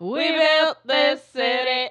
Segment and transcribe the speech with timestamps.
[0.00, 1.88] We built this city.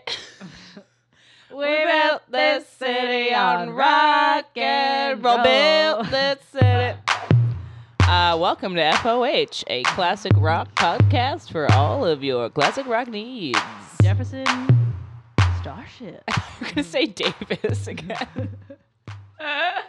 [1.55, 5.42] we built this city on rock and roll.
[5.42, 7.00] Built this city.
[8.02, 13.57] Uh, welcome to FOH, a classic rock podcast for all of your classic rock needs.
[14.02, 14.45] Jefferson
[15.61, 16.23] Starship.
[16.61, 18.57] We're gonna say Davis again.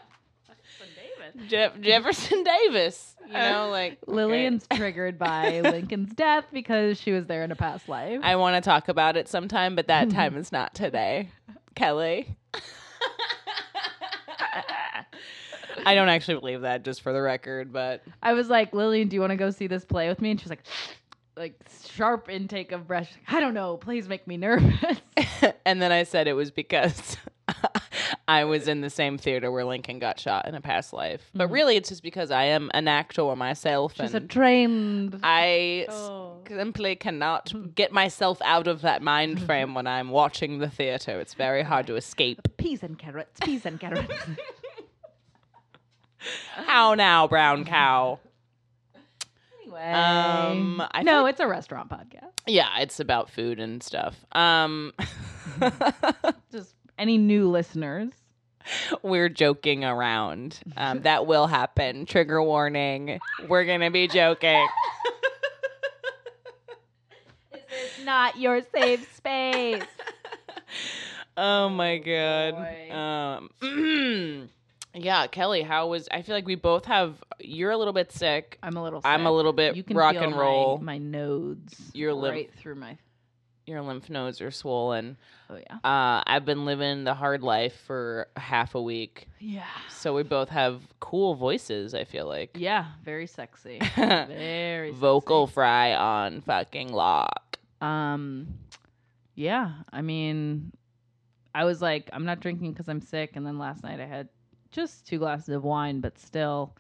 [1.48, 3.16] Jeff- Jefferson Davis.
[3.26, 4.12] You know, uh, like okay.
[4.12, 8.20] Lillian's triggered by Lincoln's death because she was there in a past life.
[8.22, 11.30] I want to talk about it sometime, but that time is not today.
[11.74, 12.36] Kelly.
[15.86, 19.14] I don't actually believe that, just for the record, but I was like, Lillian, do
[19.16, 20.30] you want to go see this play with me?
[20.30, 20.64] And she was like,
[21.36, 23.10] like sharp intake of breath.
[23.10, 23.76] Like, I don't know.
[23.76, 25.00] Please make me nervous.
[25.66, 27.16] and then I said it was because
[28.26, 31.30] I was in the same theater where Lincoln got shot in a past life.
[31.34, 35.20] But really, it's just because I am an actor myself, She's a trained.
[35.22, 36.38] I Oh.
[36.48, 41.20] simply cannot get myself out of that mind frame when I'm watching the theater.
[41.20, 42.40] It's very hard to escape.
[42.56, 43.40] peas and carrots.
[43.40, 44.14] Peas and carrots.
[46.54, 48.18] How now, brown cow?
[49.62, 52.30] anyway, Um, I no, it's a restaurant podcast.
[52.46, 54.16] Yeah, it's about food and stuff.
[54.32, 54.94] Um,
[56.52, 58.12] Just any new listeners.
[59.02, 60.58] we're joking around.
[60.76, 62.06] Um, that will happen.
[62.06, 63.18] Trigger warning.
[63.48, 64.66] We're gonna be joking.
[67.52, 69.82] It's not your safe space.
[71.36, 72.54] Oh my god.
[72.54, 72.94] boy.
[72.94, 74.48] Um,
[74.94, 76.08] yeah, Kelly, how was?
[76.12, 77.20] I feel like we both have.
[77.40, 78.56] You're a little bit sick.
[78.62, 79.00] I'm a little.
[79.00, 79.10] Sick.
[79.10, 80.78] I'm a little bit You can rock feel and my- roll.
[80.78, 81.90] My, nodes.
[81.92, 82.96] Your lymph- right through my.
[83.66, 85.16] Your lymph nodes are swollen.
[85.48, 85.76] Oh yeah.
[85.76, 89.64] Uh, I've been living the hard life for half a week, Yeah.
[89.88, 91.94] so we both have cool voices.
[91.94, 92.86] I feel like Yeah.
[93.04, 93.80] Very sexy.
[93.96, 97.58] very vocal fry on fucking lock.
[97.80, 98.48] Um.
[99.34, 99.72] Yeah.
[99.92, 100.70] I mean,
[101.54, 104.28] I was like, I'm not drinking because I'm sick, and then last night I had
[104.72, 106.76] just two glasses of wine, but still.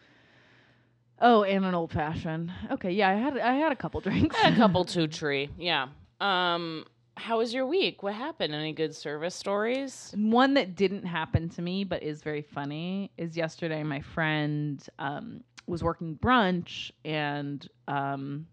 [1.20, 2.52] Oh, and an old fashioned.
[2.72, 4.36] Okay, yeah, I had I had a couple drinks.
[4.44, 5.48] a couple two tree.
[5.58, 5.88] Yeah.
[6.24, 6.86] Um,
[7.18, 8.02] how was your week?
[8.02, 8.54] What happened?
[8.54, 10.12] Any good service stories?
[10.16, 15.44] One that didn't happen to me, but is very funny, is yesterday my friend um,
[15.66, 18.46] was working brunch and um,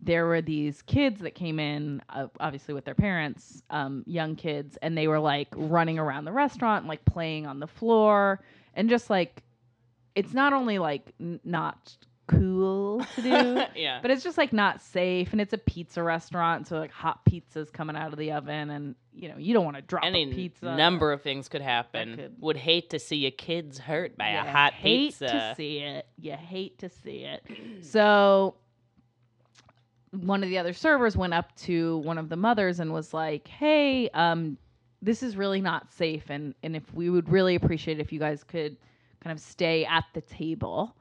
[0.00, 4.78] there were these kids that came in, uh, obviously with their parents, um, young kids,
[4.80, 8.42] and they were like running around the restaurant, like playing on the floor,
[8.74, 9.42] and just like,
[10.14, 11.96] it's not only like n- not
[12.38, 13.62] cool to do.
[13.80, 13.98] yeah.
[14.02, 17.70] But it's just like not safe, and it's a pizza restaurant, so like hot pizza's
[17.70, 20.34] coming out of the oven, and you know you don't want to drop Any a
[20.34, 20.76] pizza.
[20.76, 22.16] number of things could happen.
[22.16, 25.26] could- Would hate to see your kids hurt by a hot hate pizza.
[25.26, 26.06] to see it.
[26.18, 27.44] You hate to see it.
[27.82, 28.56] so
[30.10, 33.48] one of the other servers went up to one of the mothers and was like,
[33.48, 34.58] "Hey, um,
[35.00, 38.44] this is really not safe, and and if we would really appreciate if you guys
[38.44, 38.76] could
[39.22, 40.94] kind of stay at the table."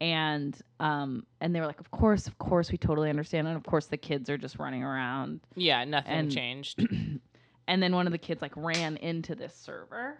[0.00, 3.64] And um and they were like, of course, of course, we totally understand, and of
[3.64, 5.40] course the kids are just running around.
[5.56, 6.86] yeah, nothing And- changed.
[7.68, 10.18] and then one of the kids like ran into this server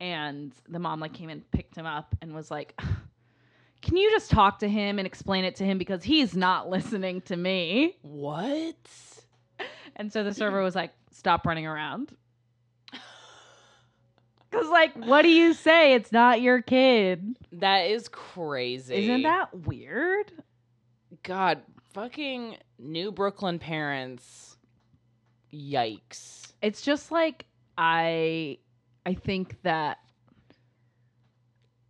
[0.00, 2.80] and the mom like came and picked him up and was like
[3.82, 7.20] can you just talk to him and explain it to him because he's not listening
[7.22, 8.74] to me what?
[9.96, 12.16] and so the server was like stop running around
[14.50, 19.04] because like what do you say it's not your kid That is crazy.
[19.04, 20.32] isn't that weird
[21.22, 21.60] God,
[21.92, 24.56] fucking New Brooklyn parents.
[25.52, 26.52] Yikes.
[26.62, 27.44] it's just like
[27.76, 28.58] i
[29.04, 29.98] i think that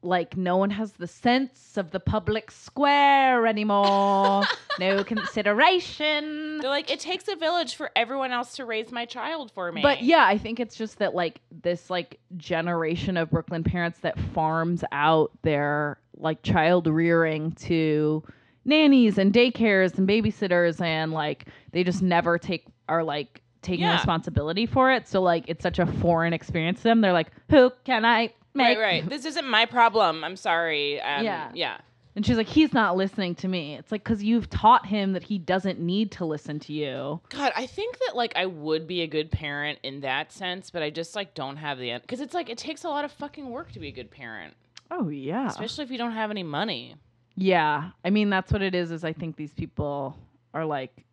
[0.02, 4.42] like no one has the sense of the public square anymore
[4.78, 9.50] no consideration They're like, it takes a village for everyone else to raise my child
[9.52, 9.82] for me.
[9.82, 14.18] but yeah i think it's just that like this like generation of brooklyn parents that
[14.34, 18.22] farms out their like child rearing to
[18.64, 23.94] nannies and daycares and babysitters and like they just never take are like taking Yeah.
[23.96, 27.70] responsibility for it so like it's such a foreign experience to them they're like who
[27.84, 29.08] can i make Right, right.
[29.08, 30.24] This isn't my problem.
[30.24, 31.00] I'm sorry.
[31.00, 31.50] Um, Yeah.
[31.54, 31.78] Yeah.
[32.16, 35.22] and she's like he's not listening to me it's like because you've taught him that
[35.22, 39.02] he doesn't need to listen to you God, I think that like I would be
[39.02, 42.20] a good parent in that sense, but I just like don't have the end because
[42.20, 44.54] it's like it takes a lot of fucking work to be a good parent,
[44.90, 46.96] oh yeah especially if you don't have any money.
[47.36, 48.90] Yeah, I mean that's what it is.
[48.90, 50.18] Is I think these people
[50.52, 51.04] are like,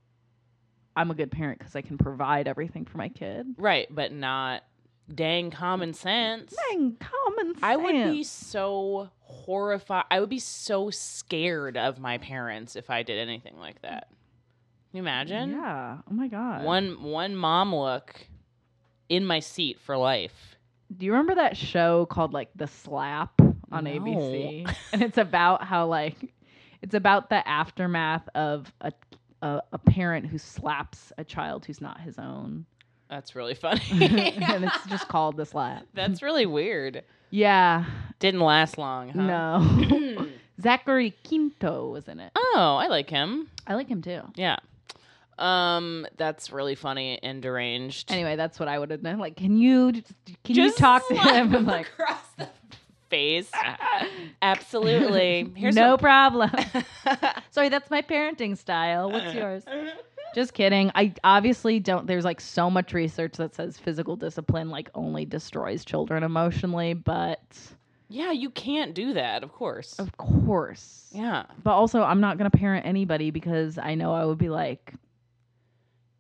[0.96, 3.46] I'm a good parent because I can provide everything for my kid.
[3.58, 4.64] Right, but not
[5.14, 6.54] dang common sense.
[6.70, 7.60] Dang, common sense.
[7.64, 10.06] I would be so horrified.
[10.12, 14.10] I would be so scared of my parents if I did anything like that.
[14.94, 15.52] you imagine?
[15.52, 15.98] Yeah.
[16.10, 16.64] Oh my god.
[16.64, 18.28] One one mom look
[19.10, 20.56] in my seat for life.
[20.96, 23.40] Do you remember that show called like The Slap
[23.72, 23.92] on No.
[23.92, 24.74] ABC?
[24.94, 26.34] And it's about how like
[26.82, 28.92] it's about the aftermath of a
[29.42, 32.66] a, a parent who slaps a child who's not his own.
[33.10, 33.82] That's really funny.
[33.92, 35.86] and it's just called The Slap.
[35.94, 37.04] That's really weird.
[37.30, 37.86] Yeah.
[38.20, 39.22] Didn't last long, huh?
[39.22, 40.28] No.
[40.62, 42.32] Zachary Quinto was in it.
[42.36, 43.48] oh, I like him.
[43.68, 44.22] I like him too.
[44.36, 44.58] Yeah.
[45.38, 48.12] Um, that's really funny and deranged.
[48.12, 49.20] Anyway, that's what I would have done.
[49.20, 50.04] Like, can you can
[50.46, 51.54] you Just talk to slap him?
[51.54, 52.50] And like, across the
[53.10, 53.52] face.
[54.42, 55.52] Absolutely.
[55.56, 56.50] Here's no what- problem.
[57.52, 59.12] Sorry, that's my parenting style.
[59.12, 59.64] What's yours?
[60.36, 60.92] Just kidding.
[60.96, 62.06] I obviously don't.
[62.08, 67.40] There's like so much research that says physical discipline like only destroys children emotionally, but
[68.10, 69.98] yeah, you can't do that, of course.
[70.00, 71.10] of course.
[71.12, 71.46] Yeah.
[71.64, 74.94] But also, I'm not gonna parent anybody because I know I would be like,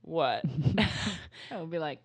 [0.01, 0.43] What?
[1.51, 1.99] I would be like,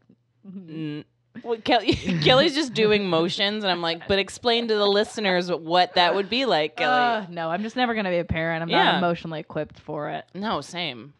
[0.47, 1.05] Mm.
[1.45, 5.95] Well, Kelly, Kelly's just doing motions, and I'm like, but explain to the listeners what
[5.95, 7.25] that would be like, Kelly.
[7.25, 8.61] "Uh, no, I'm just never gonna be a parent.
[8.63, 8.85] I'm Yeah.
[8.85, 10.27] not emotionally equipped for it.
[10.35, 11.15] no, same.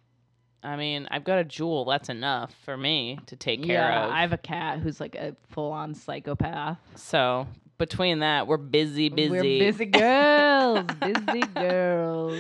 [0.63, 1.85] I mean, I've got a jewel.
[1.85, 4.11] That's enough for me to take care yeah, of.
[4.13, 6.79] I have a cat who's like a full-on psychopath.
[6.95, 7.49] so
[7.79, 9.31] between that, we're busy, busy.
[9.31, 12.39] We're busy girls, busy girls.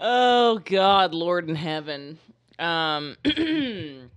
[0.00, 2.18] Oh God, Lord in heaven.
[2.58, 3.16] Um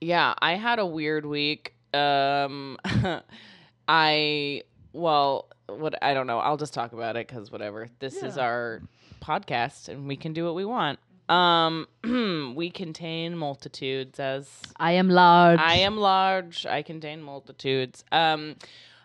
[0.00, 1.74] Yeah, I had a weird week.
[1.94, 2.78] Um
[3.88, 4.62] I
[4.92, 6.40] well, what I don't know.
[6.40, 7.88] I'll just talk about it cuz whatever.
[8.00, 8.82] This is our
[9.22, 10.98] podcast and we can do what we want.
[11.30, 11.86] Um
[12.56, 15.60] we contain multitudes as I am large.
[15.60, 16.66] I am large.
[16.66, 18.04] I contain multitudes.
[18.10, 18.56] Um,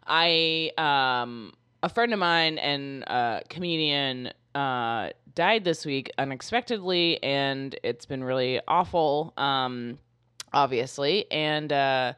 [0.08, 7.78] I um, a friend of mine and uh, comedian uh, died this week unexpectedly, and
[7.84, 9.34] it's been really awful.
[9.38, 10.00] Um,
[10.54, 12.14] obviously, and uh,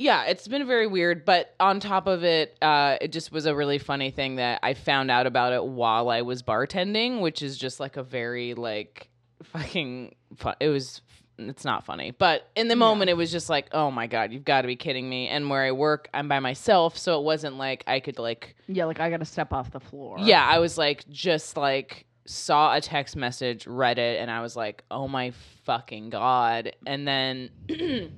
[0.00, 1.26] yeah, it's been very weird.
[1.26, 4.72] But on top of it, uh, it just was a really funny thing that I
[4.72, 9.10] found out about it while I was bartending, which is just like a very like
[9.42, 10.54] fucking fun.
[10.58, 11.02] It was.
[11.42, 14.44] It's not funny, but in the moment, it was just like, oh my god, you've
[14.44, 15.26] got to be kidding me.
[15.28, 18.84] And where I work, I'm by myself, so it wasn't like I could like yeah,
[18.84, 20.16] like I got to step off the floor.
[20.18, 24.54] yeah, I was like, just like saw a text message, read it, and I was
[24.54, 25.32] like, oh my
[25.64, 26.76] fucking god.
[26.86, 27.50] And then,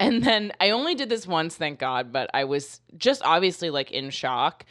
[0.00, 3.90] and then I only did this once, thank God, but I was just obviously like
[3.90, 4.64] in shock.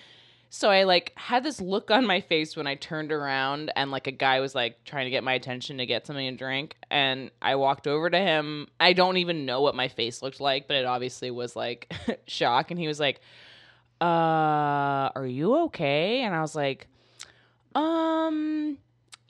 [0.50, 4.06] So I like had this look on my face when I turned around and like
[4.06, 7.32] a guy was like trying to get my attention to get something to drink and
[7.42, 8.68] I walked over to him.
[8.80, 11.92] I don't even know what my face looked like, but it obviously was like
[12.28, 13.20] shock and he was like,
[14.00, 16.88] "Uh, are you okay?" And I was like,
[17.74, 18.78] "Um,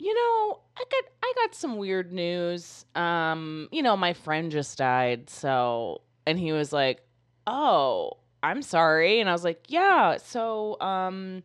[0.04, 2.86] you know, I got I got some weird news.
[2.94, 7.06] Um, you know, my friend just died, so." And he was like,
[7.48, 11.44] "Oh, I'm sorry." And I was like, "Yeah, so um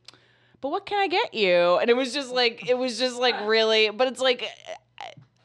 [0.60, 3.36] but what can I get you?" And it was just like it was just like
[3.46, 4.44] really, but it's like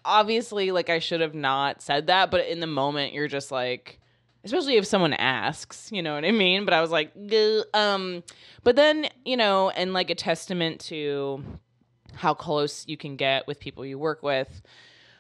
[0.04, 4.00] obviously like I should have not said that, but in the moment you're just like
[4.44, 6.66] especially if someone asks, you know what I mean?
[6.66, 8.24] But I was like, "Gah," um
[8.64, 11.44] but then, you know, and like a testament to
[12.16, 14.62] how close you can get with people you work with.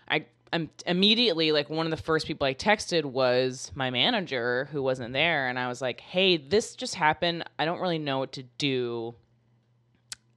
[0.10, 4.84] I I'm immediately like one of the first people I texted was my manager who
[4.84, 7.44] wasn't there and I was like, "Hey, this just happened.
[7.58, 9.16] I don't really know what to do.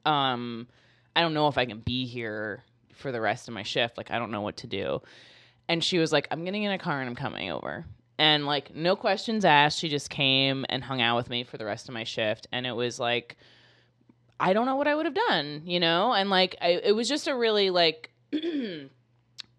[0.04, 0.68] Um
[1.14, 2.64] I don't know if I can be here
[2.94, 3.96] for the rest of my shift.
[3.98, 5.02] Like I don't know what to do."
[5.68, 7.84] And she was like, "I'm getting in a car and I'm coming over."
[8.18, 11.66] And like no questions asked, she just came and hung out with me for the
[11.66, 13.36] rest of my shift and it was like
[14.38, 16.12] I don't know what I would have done, you know?
[16.12, 18.10] And like I, it was just a really like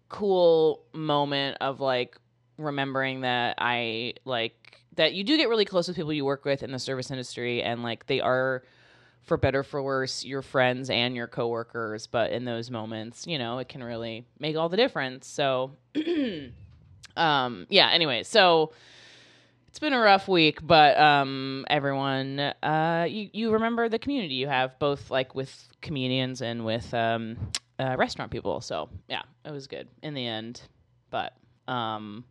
[0.08, 2.16] cool moment of like
[2.56, 6.62] remembering that I like that you do get really close with people you work with
[6.62, 8.62] in the service industry and like they are
[9.22, 13.58] for better for worse your friends and your coworkers, but in those moments, you know,
[13.58, 15.26] it can really make all the difference.
[15.26, 15.72] So
[17.16, 18.72] um yeah, anyway, so
[19.68, 24.48] it's been a rough week, but um, everyone, uh, you you remember the community you
[24.48, 27.36] have both like with comedians and with um,
[27.78, 28.60] uh, restaurant people.
[28.60, 30.62] So yeah, it was good in the end.
[31.10, 31.34] But
[31.68, 32.24] um,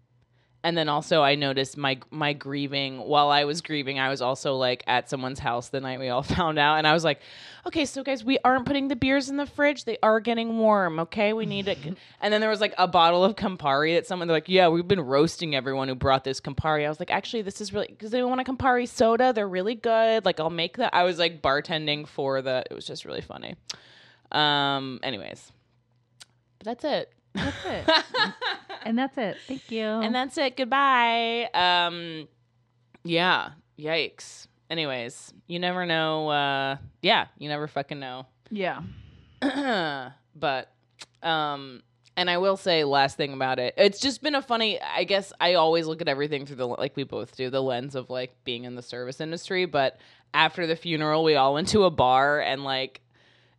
[0.67, 4.55] and then also I noticed my my grieving while I was grieving, I was also
[4.55, 7.21] like at someone's house the night we all found out, and I was like,
[7.65, 10.99] okay, so guys, we aren't putting the beers in the fridge; they are getting warm.
[10.99, 11.77] Okay, we need it.
[12.21, 14.85] and then there was like a bottle of Campari that someone they're like, yeah, we've
[14.85, 16.85] been roasting everyone who brought this Campari.
[16.85, 19.31] I was like, actually, this is really because they want a Campari soda.
[19.31, 20.25] They're really good.
[20.25, 20.93] Like I'll make that.
[20.93, 22.65] I was like bartending for the.
[22.69, 23.55] It was just really funny.
[24.33, 24.99] Um.
[25.01, 25.49] Anyways,
[26.59, 27.13] but that's it.
[27.37, 28.03] That's it.
[28.83, 29.37] and that's it.
[29.47, 29.85] Thank you.
[29.85, 30.57] and that's it.
[30.57, 31.49] Goodbye.
[31.53, 32.27] Um,
[33.03, 33.49] yeah.
[33.79, 34.47] Yikes.
[34.69, 36.29] Anyways, you never know.
[36.29, 38.25] Uh, yeah, you never fucking know.
[38.49, 38.81] yeah.
[40.35, 40.71] but,
[41.23, 41.83] um,
[42.17, 43.75] and I will say last thing about it.
[43.77, 44.81] It's just been a funny.
[44.81, 47.93] I guess I always look at everything through the like we both do the lens
[47.95, 49.65] of like being in the service industry.
[49.65, 49.99] But
[50.33, 53.01] after the funeral, we all went to a bar and like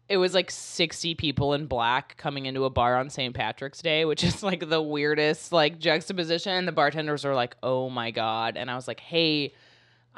[0.09, 3.35] it was like 60 people in black coming into a bar on St.
[3.35, 6.53] Patrick's Day, which is like the weirdest like juxtaposition.
[6.53, 9.53] And the bartenders were like, "Oh my god!" And I was like, "Hey."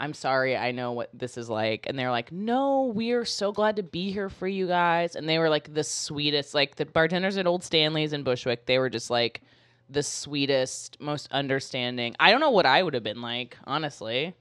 [0.01, 1.85] I'm sorry, I know what this is like.
[1.87, 5.15] And they're like, no, we are so glad to be here for you guys.
[5.15, 8.79] And they were like the sweetest, like the bartenders at Old Stanley's in Bushwick, they
[8.79, 9.43] were just like
[9.91, 12.17] the sweetest, most understanding.
[12.19, 14.35] I don't know what I would have been like, honestly.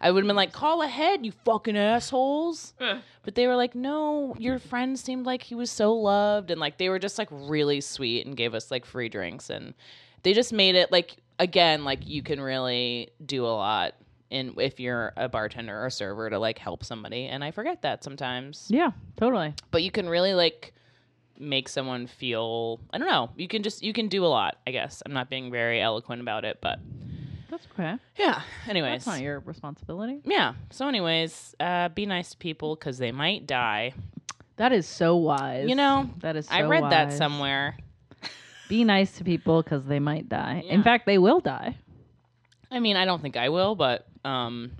[0.00, 2.74] I would have been like, call ahead, you fucking assholes.
[3.24, 6.50] But they were like, no, your friend seemed like he was so loved.
[6.50, 9.50] And like, they were just like really sweet and gave us like free drinks.
[9.50, 9.74] And
[10.22, 13.96] they just made it like, again, like you can really do a lot
[14.30, 17.26] in if you're a bartender or a server to like help somebody.
[17.26, 18.66] And I forget that sometimes.
[18.70, 19.52] Yeah, totally.
[19.70, 20.72] But you can really like
[21.38, 24.70] make someone feel, I don't know, you can just, you can do a lot, I
[24.70, 25.02] guess.
[25.04, 26.78] I'm not being very eloquent about it, but
[27.50, 27.96] That's okay.
[28.16, 28.42] yeah.
[28.68, 29.04] Anyways.
[29.04, 30.20] That's not your responsibility.
[30.24, 30.54] yeah.
[30.70, 33.94] So, anyways, uh, be nice to people because they might die.
[34.56, 35.68] That is so wise.
[35.68, 36.46] You know, that is.
[36.46, 37.76] So I read that somewhere.
[38.68, 40.62] Be nice to people because they might die.
[40.66, 40.74] Yeah.
[40.74, 41.76] In fact, they will die.
[42.70, 44.72] I mean, I don't think I will, but um,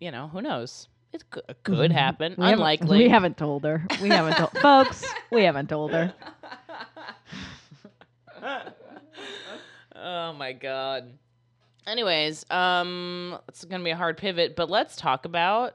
[0.00, 0.88] you know, who knows?
[1.12, 2.34] It could, could happen.
[2.38, 2.98] We haven't- Unlikely.
[2.98, 3.86] We haven't told her.
[4.00, 5.04] We haven't told folks.
[5.30, 6.14] We haven't told her.
[9.96, 11.12] oh my god.
[11.86, 15.74] Anyways, um, it's gonna be a hard pivot, but let's talk about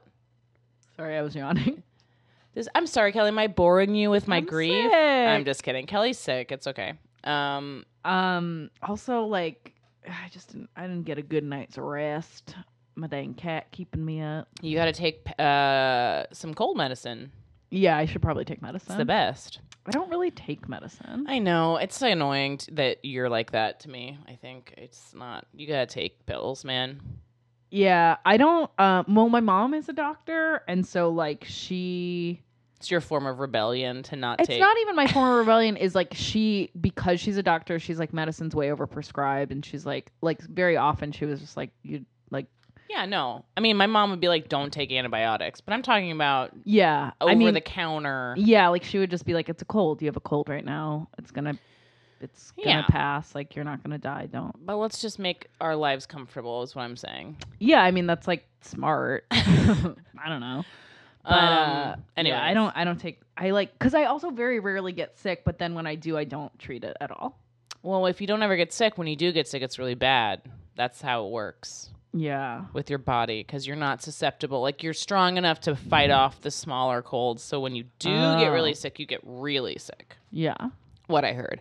[0.96, 1.82] Sorry, I was yawning.
[2.54, 2.68] this.
[2.74, 3.28] I'm sorry, Kelly.
[3.28, 4.84] Am I boring you with my I'm grief?
[4.84, 4.92] sick.
[4.94, 5.86] I'm just kidding.
[5.86, 6.52] Kelly's sick.
[6.52, 6.92] It's okay.
[7.24, 8.70] Um, Um.
[8.80, 9.74] Also, like,
[10.08, 10.70] I just didn't.
[10.76, 12.54] I didn't get a good night's rest.
[12.94, 14.46] My dang cat keeping me up.
[14.62, 17.32] you got to take uh some cold medicine.
[17.70, 18.92] Yeah, I should probably take medicine.
[18.92, 19.60] It's the best.
[19.86, 21.26] I don't really take medicine.
[21.28, 24.18] I know it's so annoying t- that you're like that to me.
[24.28, 25.46] I think it's not.
[25.52, 27.00] You gotta take pills, man.
[27.70, 28.70] yeah, I don't.
[28.78, 29.04] Um.
[29.08, 32.40] Well, my mom is a doctor, and so like she.
[32.78, 34.60] It's your form of rebellion to not It's take.
[34.60, 35.76] not even my form of rebellion.
[35.78, 37.78] Is like she because she's a doctor.
[37.78, 41.70] She's like medicine's way overprescribed, and she's like like very often she was just like
[41.82, 42.04] you
[42.94, 43.44] yeah, no.
[43.56, 47.10] I mean, my mom would be like, "Don't take antibiotics," but I'm talking about yeah.
[47.20, 48.34] over I mean, the counter.
[48.38, 50.00] yeah, like she would just be like, "It's a cold.
[50.00, 51.08] You have a cold right now.
[51.18, 51.58] It's gonna,
[52.20, 52.86] it's gonna Yeah.
[52.86, 53.34] pass.
[53.34, 54.26] Like you're not gonna die.
[54.26, 56.62] Don't." But let's just make our lives comfortable.
[56.62, 57.36] Is what I'm saying.
[57.58, 59.24] Yeah, I mean that's like smart.
[59.30, 60.64] I don't know.
[61.24, 62.76] But uh, anyway, yeah, I don't.
[62.76, 63.20] I don't take.
[63.36, 65.42] I like because I also very rarely get sick.
[65.44, 67.40] But then when I do, I don't treat it at all.
[67.82, 70.42] Well, if you don't ever get sick, when you do get sick, it's really bad.
[70.76, 72.66] That's how it works Yeah.
[72.72, 74.60] with your body because you're not susceptible.
[74.62, 77.42] Like you're strong enough to fight off the smaller colds.
[77.42, 78.74] So when you do get really Oh.
[78.74, 80.16] sick, you get really sick.
[80.30, 80.54] Yeah.
[81.08, 81.60] What I heard.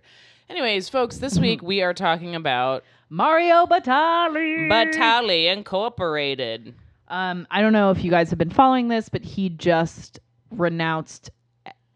[0.50, 4.70] Anyways, folks, this week we are talking about Mario Batali.
[4.70, 6.76] Batali Incorporated.
[7.08, 10.20] Um, I don't know if you guys have been following this, but he just
[10.52, 11.32] renounced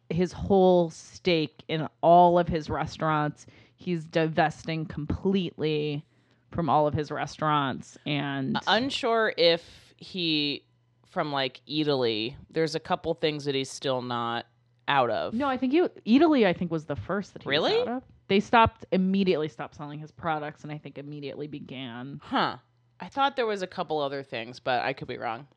[0.09, 3.45] his whole stake in all of his restaurants.
[3.75, 6.03] He's divesting completely
[6.51, 9.61] from all of his restaurants and Unsure if
[9.97, 10.63] he
[11.09, 12.35] from like Eataly.
[12.51, 14.45] There's a couple things that he's still not
[14.87, 15.33] out of.
[15.33, 17.79] No, I think you Eataly I think was the first that he was Really?
[17.81, 18.03] out of.
[18.29, 22.57] They stopped immediately stopped selling his products and I think immediately began Huh.
[22.99, 25.47] I thought there was a couple other things, but I could be wrong.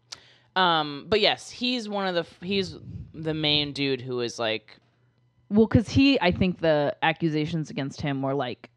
[0.56, 2.76] Um, but yes, he's one of the he's
[3.14, 4.76] the main dude who is like
[5.48, 8.68] Well, because he, I think the accusations against him were like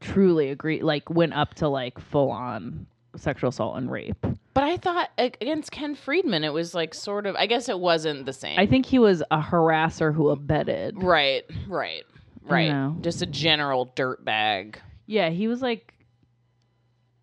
[0.00, 4.24] truly agree, like went up to like full on sexual assault and rape.
[4.54, 8.24] but I thought against Ken Friedman it was like sort of I guess it wasn't
[8.26, 8.58] the same.
[8.58, 11.02] I think he was a harasser who abetted.
[11.02, 12.04] right, right.
[12.42, 12.92] Right.
[13.02, 14.80] Just a general dirt bag.
[15.06, 15.92] Yeah, he was like,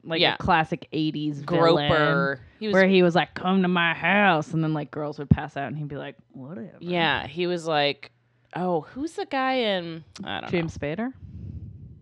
[0.03, 0.35] like Yeah.
[0.35, 2.39] a classic '80s Groper.
[2.59, 5.29] He was where he was like, "Come to my house," and then like girls would
[5.29, 8.11] pass out, and he'd be like, "Whatever." Yeah, he was like
[8.55, 11.11] Oh, who's the guy in I don't James Spader.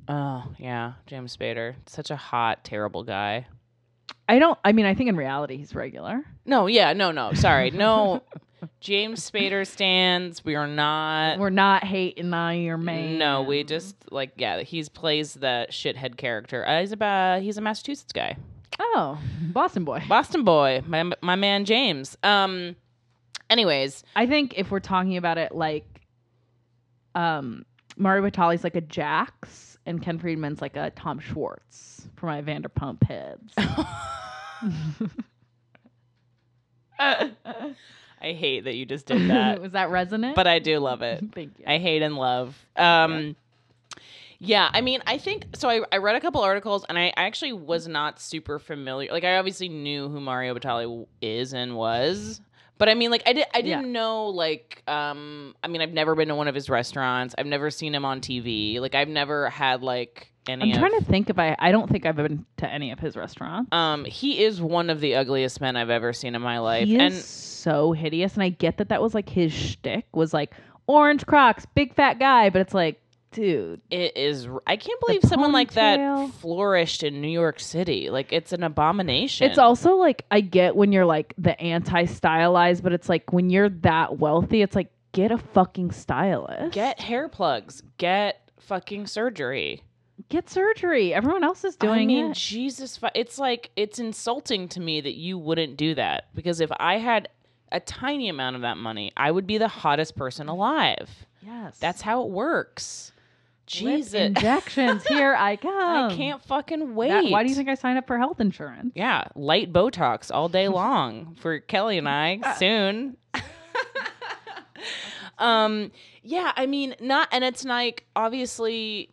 [0.07, 1.75] Oh, yeah, James Spader.
[1.87, 3.47] Such a hot, terrible guy.
[4.27, 4.57] I don't.
[4.63, 6.23] I mean, I think in reality he's regular.
[6.45, 7.33] No, yeah, no, no.
[7.33, 7.71] Sorry.
[7.71, 8.23] No.
[8.79, 10.43] James Spader stands.
[10.43, 13.17] We are not We're not hating on your man.
[13.17, 16.67] No, we just like yeah, he's plays the shithead character.
[16.67, 18.37] Uh, he's about he's a Massachusetts guy.
[18.79, 20.03] Oh, Boston boy.
[20.07, 22.17] Boston boy, my my man James.
[22.23, 22.75] Um
[23.49, 25.85] anyways, I think if we're talking about it like
[27.13, 27.65] um
[27.97, 33.03] Mario Batali's like a Jax, and Ken Friedman's like a Tom Schwartz for my Vanderpump
[33.03, 33.53] heads.
[36.99, 40.35] I hate that you just did that, Was that resonant?
[40.35, 41.23] but I do love it.
[41.35, 41.65] thank you.
[41.67, 42.57] I hate and love.
[42.75, 43.35] Um,
[44.39, 45.69] yeah, I mean, I think so.
[45.69, 49.11] I, I read a couple articles, and I actually was not super familiar.
[49.11, 52.41] Like, I obviously knew who Mario Batali is and was,
[52.77, 53.45] but I mean, like, I did.
[53.53, 54.27] I didn't know.
[54.27, 57.35] Like, um, I mean, I've never been to one of his restaurants.
[57.37, 58.79] I've never seen him on TV.
[58.79, 60.73] Like, I've never had like any.
[60.73, 61.55] I'm trying to think if I.
[61.57, 63.69] I don't think I've been to any of his restaurants.
[63.71, 66.95] Um, he is one of the ugliest men I've ever seen in my life, he
[66.95, 70.53] is and so hideous, and I get that that was like his shtick was like
[70.87, 73.01] orange Crocs, big fat guy, but it's like,
[73.35, 74.47] dude, It is.
[74.65, 76.31] I can't believe someone like that ponytail.
[76.33, 78.09] flourished in New York City.
[78.09, 79.47] Like it's an abomination.
[79.49, 83.69] It's also like I get when you're like the anti-stylized, but it's like when you're
[83.69, 86.73] that wealthy, it's like get a fucking stylist.
[86.73, 87.83] get hair plugs.
[87.97, 89.83] Get fucking surgery.
[90.29, 91.13] get surgery.
[91.13, 92.19] Everyone else is doing it.
[92.19, 92.37] I mean, it.
[92.37, 92.97] Jesus.
[92.97, 96.97] fu- It's like it's insulting to me that you wouldn't do that because if I
[96.97, 97.29] had
[97.71, 101.09] a tiny amount of that money, I would be the hottest person alive.
[101.45, 101.77] Yes.
[101.79, 103.11] That's how it works.
[103.65, 104.13] Jesus.
[104.13, 105.03] injections.
[105.07, 106.11] Here I come.
[106.11, 107.09] I can't fucking wait.
[107.09, 108.91] That- why do you think I signed up for health insurance?
[108.95, 113.17] Yeah, light Botox all day long for Kelly and I soon.
[115.37, 115.91] um,
[116.23, 119.09] yeah, I mean, not, and it's like obviously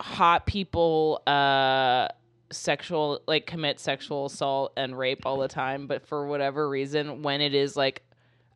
[0.00, 2.08] hot people, uh,
[2.50, 7.40] sexual like commit sexual assault and rape all the time, but for whatever reason, when
[7.40, 8.02] it is like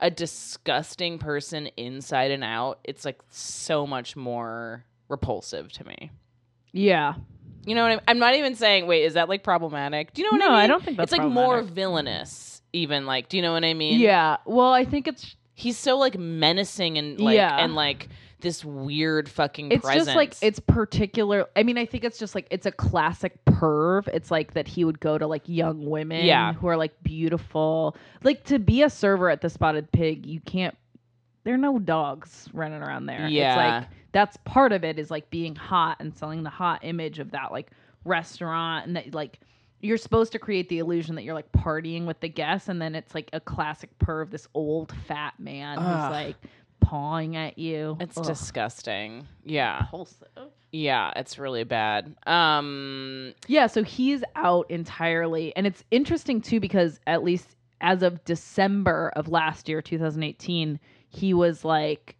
[0.00, 6.10] a disgusting person inside and out, it's like so much more repulsive to me.
[6.72, 7.14] Yeah.
[7.64, 8.04] You know what I mean?
[8.08, 10.12] I'm not even saying, wait, is that like problematic?
[10.14, 10.56] Do you know what No, I mean?
[10.58, 13.64] No, I don't think that's It's like more villainous, even like, do you know what
[13.64, 14.00] I mean?
[14.00, 14.38] Yeah.
[14.46, 17.62] Well, I think it's He's so like menacing and like Yeah.
[17.62, 18.08] and like
[18.40, 20.06] this weird fucking it's presence.
[20.06, 21.46] just like it's particular.
[21.54, 24.08] I mean, I think it's just like it's a classic perv.
[24.08, 26.54] It's like that he would go to like young women Yeah.
[26.54, 27.96] who are like beautiful.
[28.24, 30.76] Like to be a server at the Spotted Pig, you can't.
[31.44, 33.28] There are no dogs running around there.
[33.28, 33.52] Yeah.
[33.52, 37.18] It's like that's part of it is like being hot and selling the hot image
[37.18, 37.70] of that like
[38.04, 39.40] restaurant and that like
[39.80, 42.94] you're supposed to create the illusion that you're like partying with the guests and then
[42.94, 45.84] it's like a classic perv this old fat man Ugh.
[45.84, 46.36] who's like
[46.80, 48.24] pawing at you it's Ugh.
[48.26, 49.26] disgusting.
[49.44, 49.82] Yeah.
[49.82, 50.28] repulsive
[50.72, 52.14] Yeah, it's really bad.
[52.26, 55.54] Um Yeah, so he's out entirely.
[55.56, 61.34] And it's interesting too because at least as of December of last year, 2018, he
[61.34, 62.16] was like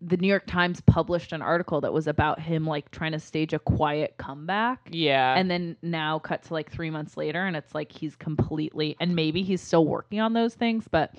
[0.00, 3.52] the New York Times published an article that was about him like trying to stage
[3.52, 4.88] a quiet comeback.
[4.90, 5.34] yeah.
[5.36, 9.16] And then now cut to like 3 months later and it's like he's completely and
[9.16, 11.14] maybe he's still working on those things, but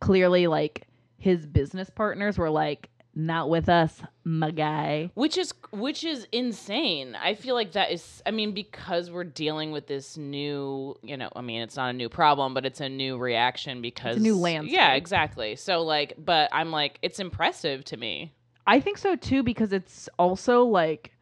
[0.00, 0.86] clearly like
[1.18, 5.10] his business partners were like not with us, my guy.
[5.14, 9.72] which is which is insane i feel like that is i mean because we're dealing
[9.72, 12.88] with this new you know i mean it's not a new problem but it's a
[12.88, 14.74] new reaction because new landscape.
[14.74, 18.32] yeah exactly so like but i'm like it's impressive to me
[18.66, 21.12] I think so too because it's also like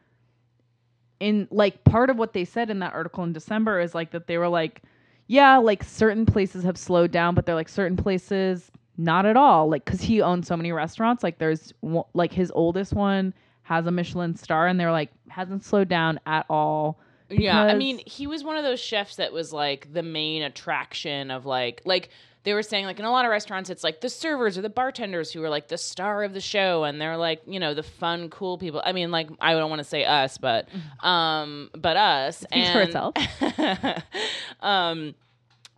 [1.19, 4.27] in like part of what they said in that article in December is like that
[4.27, 4.81] they were like
[5.27, 8.69] yeah, like certain places have slowed down, but they're like certain places
[9.03, 9.69] not at all.
[9.69, 11.73] Like cuz he owns so many restaurants, like there's
[12.13, 13.33] like his oldest one
[13.63, 16.99] has a Michelin star and they're like hasn't slowed down at all.
[17.29, 21.31] yeah i mean he was one of those chefs that was like the main attraction
[21.31, 22.09] of like like
[22.43, 24.69] they were saying like in a lot of restaurants it's like the servers or the
[24.69, 27.83] bartenders who are like the star of the show and they're like you know the
[27.83, 30.67] fun cool people i mean like i don't want to say us but
[31.05, 33.13] um but us Speaks for itself.
[34.61, 35.15] um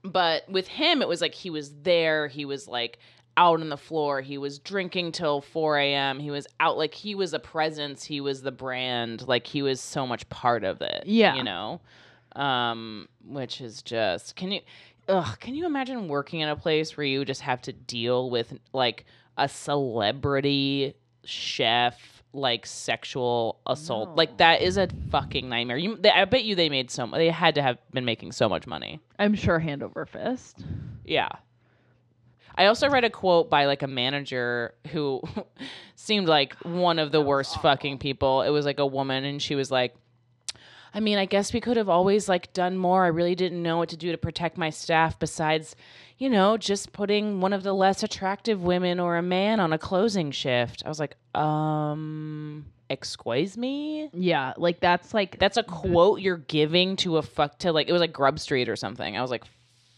[0.03, 2.97] but with him it was like he was there he was like
[3.37, 7.15] out on the floor he was drinking till 4 a.m he was out like he
[7.15, 11.03] was a presence he was the brand like he was so much part of it
[11.05, 11.35] Yeah.
[11.35, 11.81] you know
[12.35, 14.61] um which is just can you
[15.07, 18.53] ugh can you imagine working in a place where you just have to deal with
[18.71, 19.05] like
[19.37, 20.93] a celebrity
[21.25, 24.15] chef like sexual assault No.
[24.15, 27.29] like that is a fucking nightmare you they, i bet you they made so they
[27.29, 30.63] had to have been making so much money I'm sure hand over fist.
[31.05, 31.29] yeah.
[32.55, 35.21] I also read a quote by like a manager who
[35.95, 38.41] seemed like one of the worst fucking people.
[38.41, 39.95] It was like a woman and she was like
[40.95, 43.03] I mean, I guess we could have always like done more.
[43.03, 45.75] I really didn't know what to do to protect my staff besides,
[46.19, 49.79] you know, just putting one of the less attractive women or a man on a
[49.79, 50.83] closing shift.
[50.85, 54.09] I was like, um, excuse me?
[54.13, 57.91] Yeah, like that's like That's a quote you're giving to a fuck to like it
[57.91, 59.17] was like Grub Street or something.
[59.17, 59.45] I was like,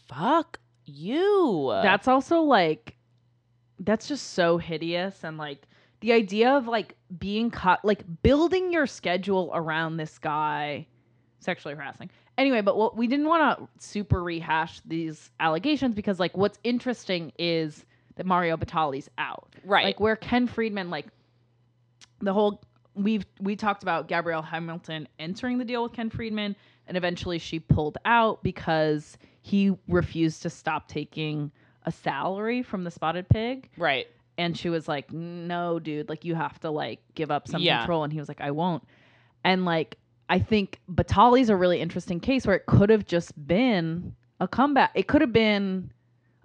[0.08, 1.70] fuck you.
[1.82, 2.96] that's also like
[3.80, 5.66] that's just so hideous and like
[6.00, 10.86] the idea of like being caught, like building your schedule around this guy
[11.40, 12.10] sexually harassing.
[12.38, 17.32] Anyway, but what we didn't want to super rehash these allegations because like what's interesting
[17.38, 17.84] is
[18.16, 19.54] that Mario Batali's out.
[19.64, 19.84] Right.
[19.84, 21.06] Like where Ken Friedman like
[22.20, 22.62] the whole
[22.94, 27.58] we've we talked about Gabrielle Hamilton entering the deal with Ken Friedman and eventually she
[27.58, 29.16] pulled out because
[29.46, 31.52] he refused to stop taking
[31.84, 34.08] a salary from the spotted pig right.
[34.38, 37.78] and she was like no dude like you have to like give up some Yeah.
[37.78, 38.82] control and he was like i won't
[39.44, 44.16] and like i think batali's a really interesting case where it could have just been
[44.40, 45.92] a comeback it could have been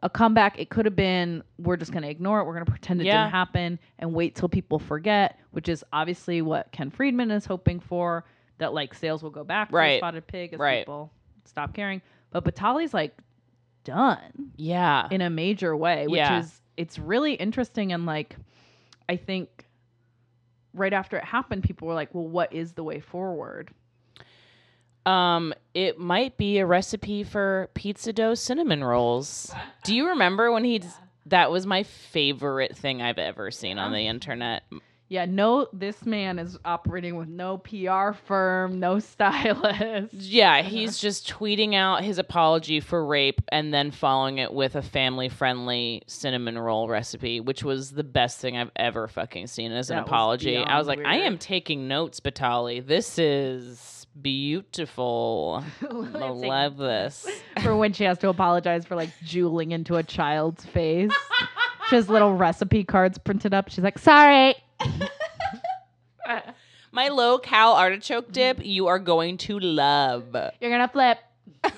[0.04, 2.72] a comeback it could have been we're just going to ignore it we're going to
[2.72, 3.24] pretend it Yeah.
[3.24, 7.80] didn't happen and wait till people forget which is obviously what ken friedman is hoping
[7.80, 8.26] for
[8.60, 9.94] that like sales will go back to Right.
[9.94, 10.82] the spotted pig as Right.
[10.82, 11.12] people
[11.46, 12.00] stop caring
[12.32, 13.16] but batali's like
[13.84, 15.08] done Yeah.
[15.12, 16.40] in a major way, which Yeah.
[16.40, 18.36] is it's really interesting and like
[19.10, 19.68] I think
[20.74, 23.72] right after it happened people were like, "Well, what is the way forward?"
[25.06, 29.54] Um, it might be a recipe for pizza dough cinnamon rolls.
[29.84, 30.82] Do you remember when he?
[31.26, 34.64] That was my favorite thing I've ever seen on the internet.
[35.12, 40.14] Yeah, no this man is operating with no PR firm, no stylist.
[40.14, 44.82] Yeah, he's just tweeting out his apology for rape and then following it with a
[44.82, 49.98] family-friendly cinnamon roll recipe, which was the best thing I've ever fucking seen as an
[49.98, 50.58] That was apology.
[50.60, 52.80] I was like, I am taking notes, Batali.
[52.80, 55.62] This is beautiful.
[55.82, 57.28] I love this.
[57.64, 61.12] for when she has to apologize for like jeweling into a child's face.
[61.90, 63.68] she has little recipe cards printed up.
[63.68, 64.56] She's like, "Sorry."
[66.92, 68.66] My low cal artichoke dip, mm.
[68.66, 70.36] you are going to love.
[70.60, 71.20] You're gonna flip.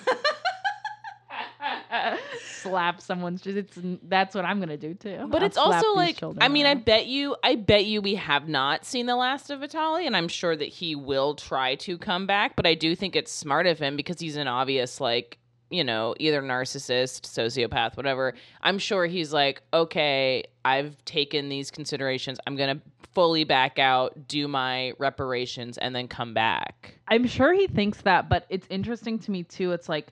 [2.42, 3.46] Slap someone's.
[3.46, 5.28] It's that's what I'm gonna do too.
[5.30, 8.48] But I'll it's also like I mean, I bet you I bet you we have
[8.48, 12.26] not seen the last of Batali and I'm sure that he will try to come
[12.26, 15.38] back, but I do think it's smart of him because he's an obvious like,
[15.74, 18.34] you know, either narcissist, sociopath, whatever.
[18.62, 22.40] I'm sure he's like, "Okay, I've taken these considerations.
[22.46, 22.82] I'm going to
[23.14, 28.30] fully back out, do my reparations and then come back." I'm sure he thinks that,
[28.30, 29.72] but it's interesting to me too.
[29.72, 30.08] It's like,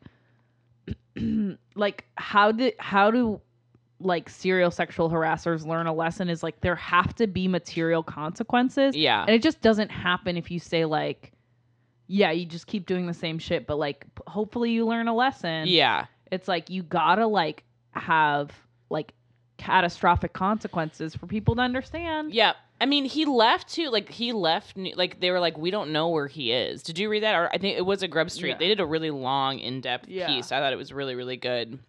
[1.75, 3.39] like how did how do
[3.99, 6.29] like serial sexual harassers learn a lesson?
[6.29, 9.21] Is like there have to be material consequences, Yeah.
[9.21, 11.31] and it just doesn't happen if you say like,
[12.13, 15.15] yeah, you just keep doing the same shit, but like p- hopefully you learn a
[15.15, 15.67] lesson.
[15.67, 16.05] Yeah.
[16.31, 18.51] it's like you gotta like have
[18.89, 19.13] like
[19.57, 22.33] catastrophic consequences for people to understand.
[22.33, 22.53] Yeah.
[22.79, 23.89] I mean, he left too.
[23.89, 24.75] Like he left.
[24.75, 26.81] New- Like they were like, we don't know where he is.
[26.83, 27.35] Did you read that?
[27.35, 28.49] Or I think it was a Grub Street.
[28.51, 28.57] Yeah.
[28.57, 30.27] They did a really long, in depth Yeah.
[30.27, 30.51] piece.
[30.51, 31.79] I thought it was really, really good.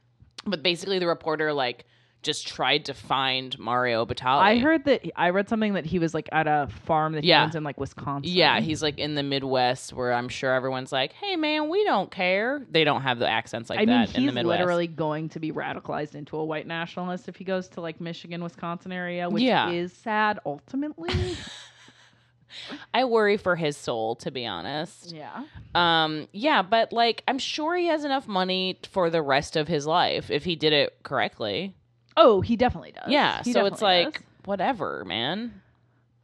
[0.44, 1.86] But basically, the reporter like
[2.22, 4.40] just tried to find Mario Batali.
[4.40, 7.30] I heard that I read something that he was like at a farm that he
[7.30, 7.44] Yeah.
[7.44, 8.32] owns in like Wisconsin.
[8.32, 12.10] Yeah, he's like in the Midwest, where I'm sure everyone's like, "Hey, man, we don't
[12.10, 14.58] care." They don't have the accents like I mean, that in the he's Midwest.
[14.60, 18.42] literally going to be radicalized into a white nationalist if he goes to like Michigan,
[18.42, 19.70] Wisconsin area, which Yeah.
[19.70, 21.10] is sad ultimately.
[22.92, 25.12] I worry for his soul, to be honest.
[25.14, 25.44] yeah.
[25.74, 29.86] Um, yeah, but like, I'm sure he has enough money for the rest of his
[29.86, 31.74] life if he did it correctly.
[32.16, 33.08] Oh, he definitely does.
[33.08, 34.22] Yeah, He so it's definitely like does.
[34.44, 35.60] whatever, man.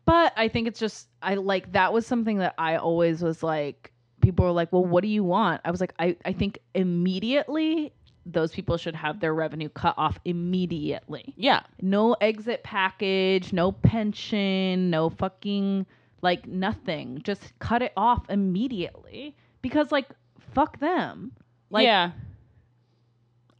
[0.04, 3.92] But I think it's just I like that was something that I always was like
[4.20, 7.92] people were like, "Well, what do you want?" I was like, I I think immediately
[8.26, 11.32] those people should have their revenue cut off immediately.
[11.36, 15.86] Yeah, No exit package, no pension, no fucking
[16.20, 17.20] like nothing.
[17.24, 20.08] Just cut it off immediately because like
[20.52, 21.32] fuck them.
[21.70, 22.12] Like yeah.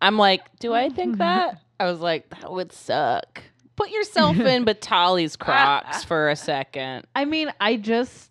[0.00, 1.60] I'm like, do I think that?
[1.80, 3.42] I was like, that would suck.
[3.76, 7.06] Put yourself in Batali's Crocs for a second.
[7.14, 8.30] I mean, I just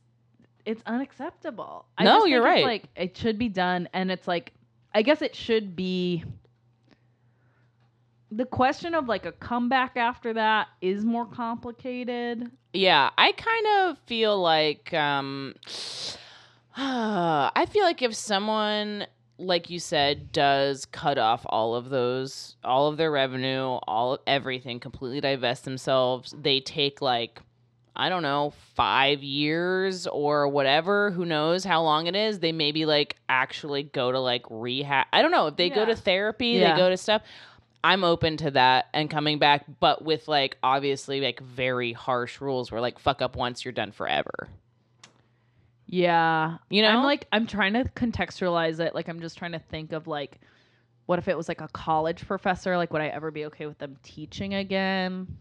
[0.66, 1.86] it's unacceptable.
[1.98, 2.66] I No, just you're it's, right.
[2.66, 4.52] Like it should be done, and it's like
[4.94, 6.24] I guess it should be.
[8.30, 12.52] The question of like a comeback after that is more complicated.
[12.74, 15.56] Yeah, I kind of feel like um
[16.76, 19.08] I feel like if someone
[19.40, 24.80] like you said does cut off all of those all of their revenue, all everything
[24.80, 27.42] completely divest themselves, they take like
[28.00, 32.38] I don't know, 5 years or whatever, who knows how long it is.
[32.38, 35.08] They maybe like actually go to like rehab.
[35.12, 36.74] I don't know, if they go to therapy, Yeah.
[36.74, 37.24] they go to stuff.
[37.84, 42.72] I'm open to that and coming back, but with like obviously like very harsh rules
[42.72, 44.48] where like fuck up once, you're done forever.
[45.90, 46.90] Yeah, You know?
[46.90, 48.94] I'm like I'm trying to contextualize it.
[48.94, 50.40] Like I'm just trying to think of like,
[51.06, 52.76] what if it was like a college professor?
[52.78, 55.38] Like, would I ever be okay with them teaching again?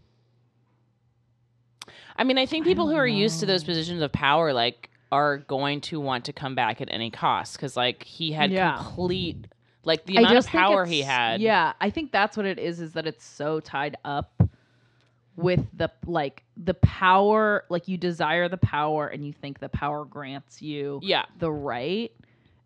[2.15, 4.89] I mean, I think people who don't are used to those positions of power, like,
[5.11, 8.77] are going to want to come back at any cost because, like, he had Yeah.
[8.77, 9.45] complete,
[9.83, 11.41] like, the I amount of power he had.
[11.41, 12.79] Yeah, I think that's what it is.
[12.81, 14.41] Is that it's so tied up
[15.37, 17.63] with the like the power.
[17.69, 21.23] Like you desire the power, and you think the power grants you Yeah.
[21.39, 22.11] the right,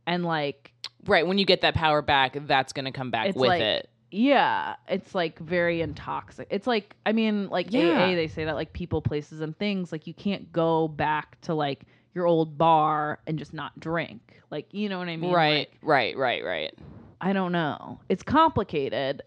[0.08, 0.72] and like
[1.06, 1.26] Right.
[1.26, 3.90] When you get that power back, that's going to come back with like- it.
[4.12, 6.46] yeah, it's like very intoxic.
[6.52, 8.04] It's like I mean, like Yeah.
[8.04, 9.92] AA, they say that like people, places, and things.
[9.92, 14.42] Like you can't go back to like your old bar and just not drink.
[14.52, 15.32] Like you know what I mean?
[15.34, 15.70] right.
[15.70, 16.16] Like, right.
[16.18, 16.44] Right.
[16.44, 16.74] Right.
[17.20, 18.00] I don't know.
[18.10, 19.24] It's complicated.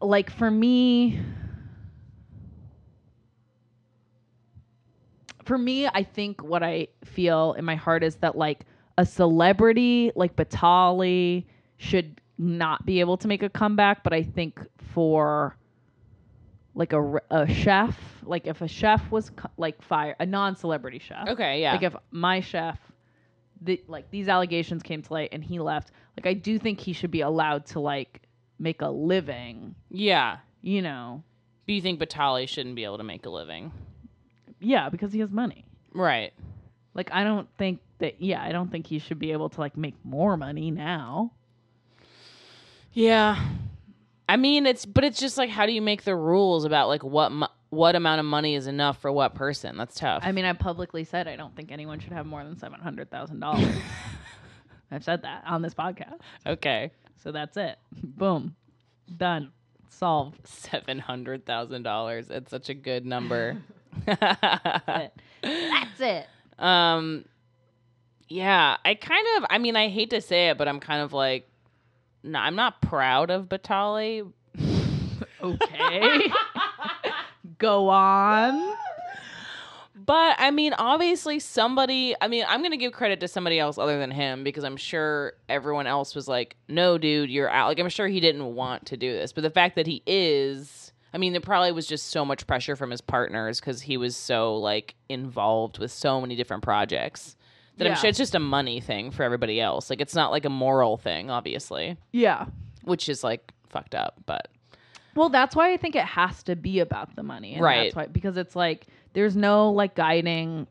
[0.00, 1.20] Like for me
[5.44, 8.64] For me, I think what I feel in my heart is that like
[8.98, 11.44] a celebrity like Batali
[11.78, 14.60] should not be able to make a comeback, but I think
[14.92, 15.56] for
[16.74, 21.28] like a, a chef, like if a chef was co- like fire, a non-celebrity chef.
[21.28, 21.60] Okay.
[21.60, 21.72] Yeah.
[21.72, 22.78] Like if my chef,
[23.60, 26.92] the, like these allegations came to light and he left, like I do think he
[26.92, 28.22] should be allowed to like
[28.58, 29.74] make a living.
[29.90, 30.38] yeah.
[30.64, 31.24] You know,
[31.66, 33.72] But you think Batali shouldn't be able to make a living?
[34.62, 35.64] Yeah, because he has money.
[35.92, 36.32] Right.
[36.94, 38.20] Like I don't think that.
[38.20, 41.32] Yeah, I don't think he should be able to like make more money now.
[42.92, 43.42] Yeah.
[44.28, 47.02] I mean, it's but it's just like how do you make the rules about like
[47.02, 49.76] what mo- what amount of money is enough for what person?
[49.76, 50.22] That's tough.
[50.24, 53.10] I mean, I publicly said I don't think anyone should have more than seven hundred
[53.10, 53.74] thousand dollars.
[54.90, 56.90] I've said that on this podcast, okay.
[57.22, 57.78] so that's it.
[58.02, 58.54] Boom,
[59.16, 59.50] done,
[59.88, 60.46] solved.
[60.46, 62.28] Seven hundred thousand dollars.
[62.28, 63.56] It's such a good number.
[64.06, 65.10] That's
[66.00, 66.26] it.
[66.58, 67.24] um,
[68.28, 69.44] yeah, I kind of.
[69.50, 71.48] I mean, I hate to say it, but I'm kind of like,
[72.22, 74.30] no, I'm not proud of Batali.
[75.42, 76.30] Okay.
[77.58, 78.76] Go on.
[79.94, 82.14] But I mean, obviously, somebody.
[82.20, 84.76] I mean, I'm going to give credit to somebody else other than him because I'm
[84.76, 87.68] sure everyone else was like, no, dude, you're out.
[87.68, 89.32] Like, I'm sure he didn't want to do this.
[89.32, 90.91] But the fact that he is.
[91.14, 94.16] I mean, there probably was just so much pressure from his partners because he was
[94.16, 97.36] so, like, involved with so many different projects
[97.76, 99.90] that I'm sure it's just a money thing for everybody else.
[99.90, 102.46] Like, it's not like a moral thing, obviously, Yeah.
[102.84, 104.20] which is, like, fucked up.
[104.26, 104.48] But
[105.14, 107.54] Well, that's why I think it has to be about the money.
[107.54, 107.84] And Right.
[107.84, 110.66] That's why because it's like there's no like guiding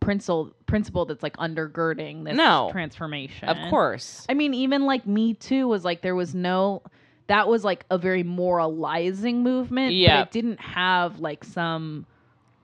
[0.00, 2.68] principle principle that's like undergirding this No.
[2.72, 3.48] transformation.
[3.48, 4.24] of course.
[4.28, 6.82] I mean, even like Me Too was like there was no
[7.28, 9.94] that was like a very moralizing movement.
[9.94, 10.20] Yeah.
[10.20, 12.06] But it didn't have like some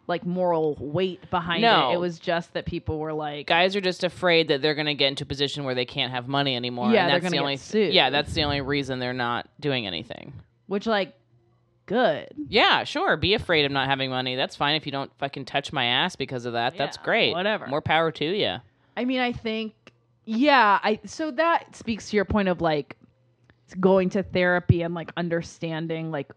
[0.06, 1.90] like moral weight behind No.
[1.90, 1.94] it.
[1.94, 4.94] It was just that people were like guys are just afraid that they're going to
[4.94, 6.90] get into a position where they can't have money anymore.
[6.92, 7.92] Yeah, and they're that's the only get sued.
[7.94, 10.32] yeah, that's the only reason they're not doing anything.
[10.66, 11.14] which like
[11.86, 12.28] good.
[12.48, 14.34] Yeah, sure, be afraid of not having money.
[14.36, 16.76] That's fine if you don't fucking touch my ass because of that.
[16.76, 17.32] That's great.
[17.32, 17.66] whatever.
[17.66, 18.56] More power to you.
[18.96, 19.74] I mean, I think,
[20.24, 22.96] yeah, I so that speaks to your point of like
[23.74, 26.30] going to therapy and like understanding like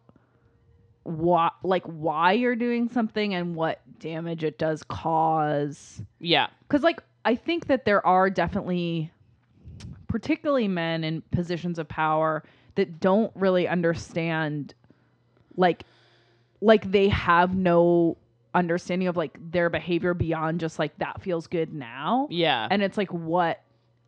[1.04, 6.02] what like why you're doing something and what damage it does cause.
[6.20, 6.48] Yeah.
[6.68, 9.12] Because like I think that there are definitely,
[10.08, 12.44] particularly men in positions of power
[12.76, 14.74] that don't really understand,
[15.56, 15.84] like,
[16.62, 18.18] like they have no
[18.54, 22.68] understanding of like their behavior beyond just like that feels good now Yeah.
[22.70, 23.62] and it's like what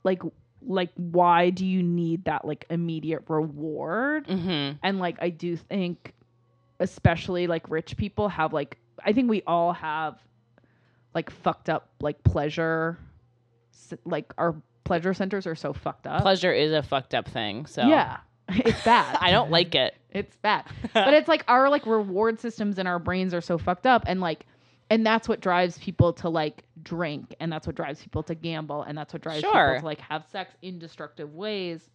[0.03, 0.21] like
[0.67, 4.77] like why do you need that like immediate reward mhm.
[4.81, 6.13] and like i do think
[6.79, 10.19] especially like rich people have like i think we all have
[11.13, 12.97] like fucked up like pleasure
[14.05, 17.65] like our pleasure centers are so fucked up Pleasure is a fucked up thing.
[17.65, 18.17] So yeah
[18.49, 19.95] it's bad I don't like it.
[20.09, 23.87] it's bad but it's like our like reward systems in our brains are so fucked
[23.87, 24.45] up and like
[24.89, 28.83] and that's what drives people to like drink and that's what drives people to gamble
[28.83, 29.51] and that's what drives Sure.
[29.51, 31.89] people to like have sex in destructive ways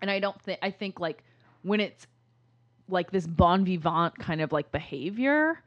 [0.00, 1.22] and i don't think i think like
[1.62, 2.06] when it's
[2.88, 5.62] like this bon vivant kind of like behavior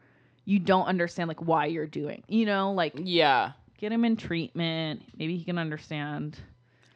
[0.46, 3.52] you don't understand like why you're doing you know like yeah.
[3.78, 6.38] get him in treatment maybe he can understand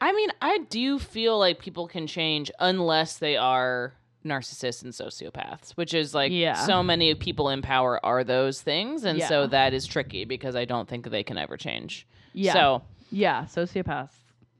[0.02, 3.94] I mean, I do feel like people can change unless they are
[4.26, 6.56] narcissists and sociopaths, which is like Yeah.
[6.66, 9.04] so many people in power are those things.
[9.06, 12.08] And so that is tricky because I don't think they can ever change.
[12.34, 14.10] yeah So yeah sociopaths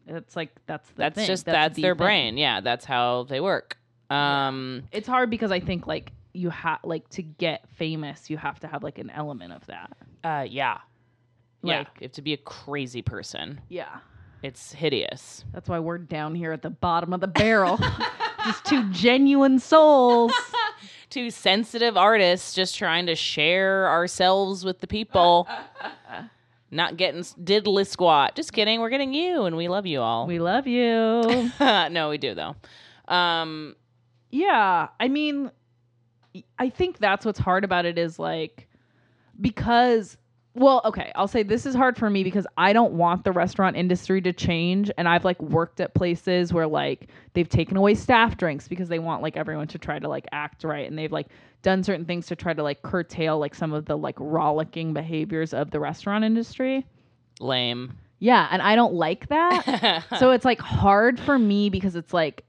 [0.08, 1.26] it's like that's the that's thing.
[1.28, 1.98] just that's, the their thing.
[2.06, 2.38] brain.
[2.38, 3.78] Yeah, that's how they work.
[4.12, 8.60] Um it's hard because I think like you have like to get famous, you have
[8.60, 9.98] to have like an element of that.
[10.24, 10.78] uh yeah.
[11.64, 13.62] yeah, Like- you have to be a crazy person.
[13.68, 13.98] Yeah,
[14.44, 15.44] It's hideous.
[15.54, 17.80] that's why we're down here at the bottom of the barrel,
[18.46, 20.32] just two genuine souls.
[21.10, 25.48] two sensitive artists just trying to share ourselves with the people.
[26.72, 28.36] Not getting diddly squat.
[28.36, 28.82] Just kidding.
[28.82, 30.28] We're getting you, and we love you all.
[30.28, 31.52] We love you.
[31.60, 32.56] no, we do though.
[33.08, 33.76] Um,
[34.30, 35.52] yeah, I mean,
[36.60, 38.68] I think that's what's hard about it is like
[39.40, 40.18] because
[40.56, 43.76] well, okay, I'll say this is hard for me because I don't want the restaurant
[43.76, 48.38] industry to change and I've like worked at places where like they've taken away staff
[48.38, 51.28] drinks because they want like everyone to try to like act right and they've like
[51.62, 55.54] done certain things to try to like curtail like some of the like rollicking behaviors
[55.54, 56.86] of the restaurant industry.
[57.42, 57.98] lame.
[58.20, 60.06] Yeah, and I don't like that.
[60.20, 62.46] so it's like hard for me because it's like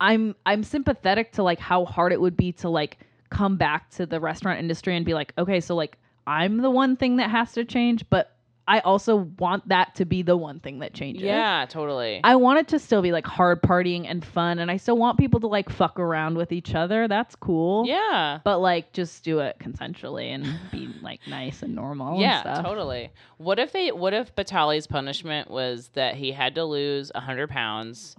[0.00, 2.98] I'm I'm sympathetic to like how hard it would be to like
[3.30, 6.96] come back to the restaurant industry and be like, okay, so like I'm the one
[6.96, 8.34] thing that has to change, but
[8.70, 11.22] I also want that to be the one thing that changes.
[11.22, 12.20] yeah, totally.
[12.22, 15.16] I want it to still be like hard partying and fun and I still want
[15.18, 17.08] people to like fuck around with each other.
[17.08, 17.86] That's cool.
[17.86, 18.40] yeah.
[18.44, 22.12] But like just do it consensually and be like nice and normal.
[22.12, 22.62] and Yeah, stuff.
[22.62, 23.10] totally.
[23.38, 23.90] What if they?
[23.90, 28.16] What if Batali's punishment was that he had to lose hundred pounds,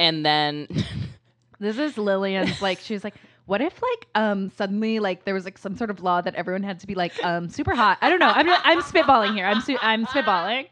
[0.00, 0.66] and then
[1.60, 3.14] This is Lillian's like she was like,
[3.52, 6.62] what if like um suddenly like there was like some sort of law that everyone
[6.62, 7.98] had to be like um super hot?
[8.00, 8.32] I don't know.
[8.34, 9.44] I'm I'm spitballing here.
[9.44, 10.68] I'm su- I'm spitballing.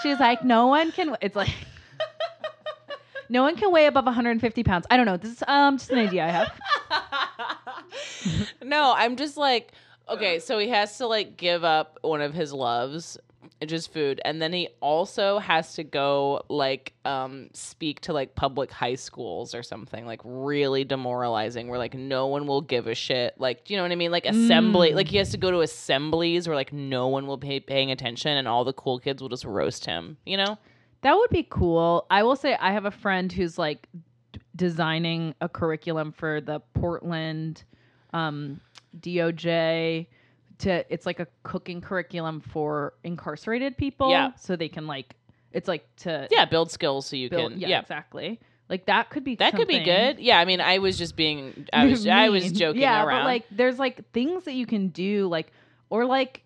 [0.00, 1.16] She's like, no one can.
[1.20, 1.50] It's like.
[3.30, 4.86] No one can weigh above 150 pounds.
[4.90, 5.16] I don't know.
[5.16, 6.52] This is um just an idea I have.
[8.62, 9.72] no, I'm just like,
[10.08, 13.18] okay, so he has to like give up one of his loves,
[13.66, 18.70] just food, and then he also has to go like um speak to like public
[18.70, 23.34] high schools or something like really demoralizing where like no one will give a shit.
[23.38, 24.10] Like, do you know what I mean?
[24.10, 24.94] Like assembly, Mm.
[24.96, 28.36] like he has to go to assemblies where like no one will be paying attention
[28.36, 30.58] and all the cool kids will just roast him, you know?
[31.02, 32.06] That would be cool.
[32.10, 33.86] I will say I have a friend who's like
[34.32, 37.62] d- designing a curriculum for the Portland
[38.14, 38.60] um,
[38.98, 40.06] DOJ.
[40.58, 44.10] To it's like a cooking curriculum for incarcerated people.
[44.10, 44.34] Yeah.
[44.36, 45.14] so they can like
[45.52, 47.52] it's like to Yeah, build skills so you build.
[47.52, 47.80] can yeah, yeah.
[47.80, 48.40] exactly.
[48.68, 50.18] Like that could be That could be good.
[50.20, 53.20] Yeah, I mean, I was just being, I was, I was joking yeah, around.
[53.20, 55.52] but like there's like things that you can do, like
[55.90, 56.42] or like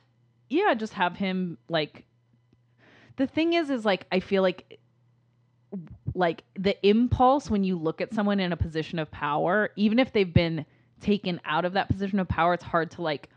[0.51, 2.05] yeah, just have him like.
[3.17, 4.79] The thing is, is like I feel like
[6.15, 10.13] like the impulse when you look at someone in a position of power, even if
[10.13, 10.65] they've been
[11.01, 13.29] taken out of that position of power, it's hard to like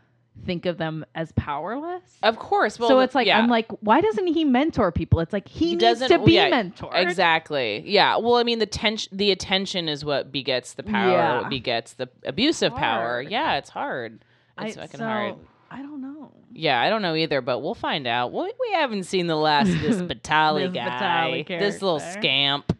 [0.44, 2.02] think of them as powerless.
[2.22, 2.78] of course.
[2.78, 3.38] Well, so it's like yeah.
[3.38, 5.20] I'm like, why doesn't he mentor people?
[5.20, 6.90] It's like he, He needs doesn't to be yeah, mentored.
[6.94, 7.82] Exactly.
[7.86, 8.16] Yeah.
[8.16, 11.10] Well, I mean, the tension, the attention is what begets the power.
[11.10, 11.40] Yeah.
[11.42, 13.22] What begets the abuse of power.
[13.22, 14.24] Yeah, it's hard.
[14.60, 15.34] It's I, fucking so, hard.
[15.70, 16.32] I don't know.
[16.52, 18.32] Yeah, I don't know either, but we'll find out.
[18.32, 22.76] We, we haven't seen the last of this Batali This guy, Batali this little scamp.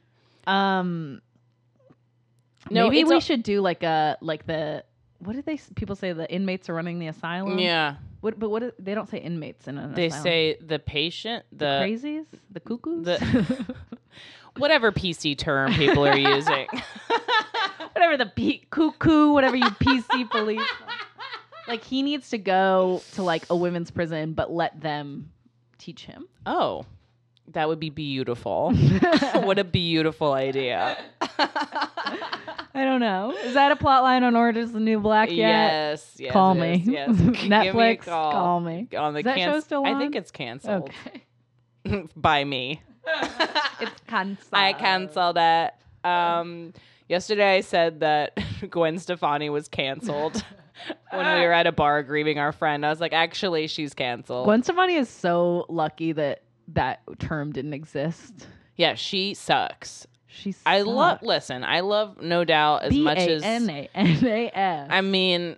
[0.47, 1.23] Um,
[2.71, 4.85] No, maybe we a- should do like a like the
[5.25, 7.59] what did they s- people say the inmates are running the asylum?
[7.59, 9.95] Yeah, What, but what they don't say inmates in an asylum.
[9.97, 10.23] they asylum.
[10.25, 13.77] say the patient, the the, crazies, the cuckoos, the-
[14.57, 16.67] whatever PC term people are using.
[17.93, 20.61] whatever the P- cuckoo, whatever you PC police.
[21.69, 25.31] like he needs to go to like a women's prison, but let them
[25.79, 26.27] teach him.
[26.47, 26.85] oh,
[27.49, 28.73] that would be beautiful.
[29.35, 30.97] what a beautiful idea.
[32.75, 33.35] I don't know.
[33.45, 35.37] Is that a plot line on Orange is the New Black yet?
[35.37, 36.33] Yes, yes.
[36.33, 36.75] Call me.
[36.81, 37.09] is, Yes.
[37.17, 38.33] Give me a Netflix, call.
[38.33, 38.89] call me.
[38.97, 40.91] On the Is that show canc- still I think it's canceled
[41.87, 42.05] Okay.
[42.17, 42.83] by me.
[43.81, 44.49] It's canceled.
[44.53, 45.73] I canceled it.
[46.05, 46.73] Um,
[47.09, 48.39] yesterday I said that
[48.71, 50.45] Gwen Stefani was canceled
[51.11, 52.87] when we were at a bar grieving our friend.
[52.87, 54.47] I was like, actually, she's canceled.
[54.47, 58.47] Gwen Stefani is so lucky that that term didn't exist.
[58.77, 60.07] yeah, she sucks.
[60.33, 61.21] She's I love.
[61.23, 63.42] Listen, I love No Doubt as much as.
[63.42, 64.88] N A N A S.
[64.90, 65.57] I mean,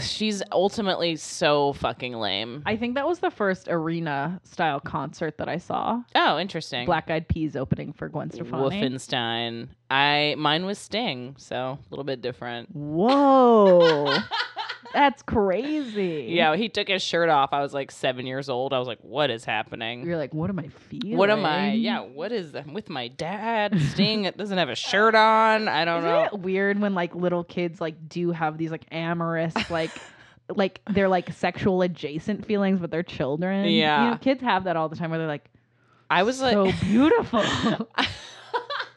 [0.00, 2.62] she's ultimately so fucking lame.
[2.66, 6.02] I think that was the first arena style concert that I saw.
[6.14, 6.86] oh, interesting.
[6.86, 8.80] Black Eyed Peas opening for Gwen Stefani.
[8.80, 9.68] Wolfenstein.
[9.90, 12.74] I mine was Sting, so a little bit different.
[12.74, 14.16] Whoa,
[14.94, 16.28] that's crazy.
[16.30, 17.52] Yeah, he took his shirt off.
[17.52, 18.72] I was like seven years old.
[18.72, 20.06] I was like, "What is happening?
[20.06, 21.16] you're like, what am I feeling?
[21.18, 21.72] What am I?
[21.72, 22.66] Yeah, what is that?
[22.72, 23.78] with my dad?
[23.90, 25.68] Sting doesn't have a shirt on.
[25.68, 26.24] I don't Isn't know.
[26.24, 29.90] it weird when like little kids like do have these like amorous like
[30.54, 33.66] like they're like sexual adjacent feelings with their children?
[33.66, 34.04] Yeah.
[34.04, 35.50] you know, kids have that all the time where they're like
[36.10, 37.42] I was like, so beautiful.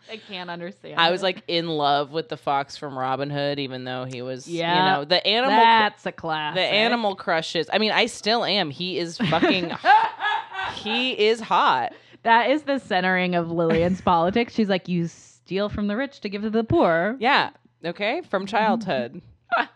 [0.09, 0.99] I can't understand.
[0.99, 4.47] I was like in love with the fox from Robin Hood, even though he was,
[4.47, 5.55] Yeah, you know, the animal.
[5.57, 6.55] That's a class.
[6.55, 7.69] the animal crushes.
[7.71, 8.69] I mean, I still am.
[8.69, 9.71] He is fucking.
[10.75, 11.93] he is hot.
[12.23, 14.53] That is the centering of Lillian's politics.
[14.53, 17.15] She's like, you steal from the rich to give to the poor.
[17.19, 17.51] Yeah.
[17.85, 18.21] Okay.
[18.29, 19.21] From childhood.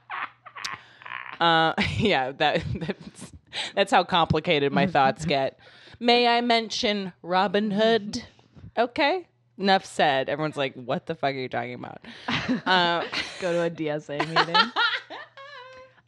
[1.39, 3.31] Uh, yeah, that that's,
[3.73, 5.57] that's how complicated my thoughts get.
[5.99, 8.23] May I mention Robin Hood?
[8.77, 9.27] Okay.
[9.61, 10.27] Enough said.
[10.29, 12.01] Everyone's like, "What the fuck are you talking about?"
[12.65, 13.05] Uh,
[13.39, 14.71] Go to a DSA meeting.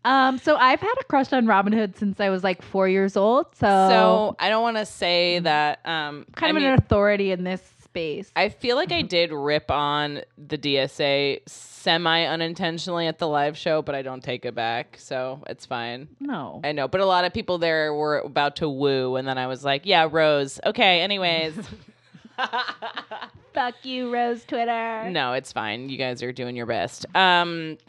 [0.06, 3.16] um, so I've had a crush on Robin Hood since I was like four years
[3.16, 3.48] old.
[3.56, 5.80] So, so I don't want to say that.
[5.86, 8.32] Um, kind I of mean, an authority in this space.
[8.36, 13.82] I feel like I did rip on the DSA semi unintentionally at the live show,
[13.84, 16.08] but I don't take it back, so it's fine.
[16.20, 16.60] no.
[16.64, 19.46] I know, but a lot of people there were about to woo, and then I
[19.48, 20.60] was like, "Yeah, Rose.
[20.66, 21.54] Okay, anyways."
[23.54, 25.10] Fuck you, Rose Twitter.
[25.10, 25.90] no, it's fine.
[25.90, 27.06] You guys are doing your best.
[27.16, 27.78] Um,